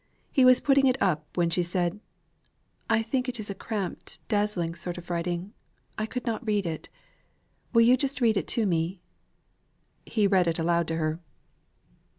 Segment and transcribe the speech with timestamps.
[0.31, 1.99] He was putting it up, when she said,
[2.89, 5.53] "I think it is a cramped, dazzling sort of writing.
[5.95, 6.89] I could not read it;
[7.71, 8.99] will you just read it to me?"
[10.07, 11.19] He read it aloud to her.